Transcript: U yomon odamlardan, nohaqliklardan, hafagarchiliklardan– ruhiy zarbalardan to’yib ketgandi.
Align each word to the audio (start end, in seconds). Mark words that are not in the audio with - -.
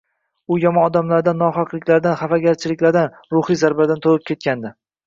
U 0.53 0.55
yomon 0.61 0.87
odamlardan, 0.91 1.37
nohaqliklardan, 1.43 2.17
hafagarchiliklardan– 2.25 3.17
ruhiy 3.39 3.65
zarbalardan 3.65 4.07
to’yib 4.09 4.31
ketgandi. 4.33 4.79